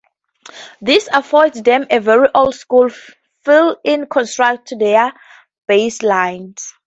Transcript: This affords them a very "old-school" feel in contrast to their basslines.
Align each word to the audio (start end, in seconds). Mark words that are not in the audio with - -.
This 0.81 1.07
affords 1.13 1.61
them 1.61 1.85
a 1.91 1.99
very 1.99 2.27
"old-school" 2.33 2.89
feel 3.45 3.75
in 3.83 4.07
contrast 4.07 4.65
to 4.69 4.75
their 4.75 5.13
basslines. 5.69 6.69